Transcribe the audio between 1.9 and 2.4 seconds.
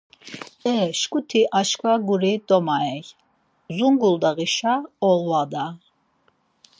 guri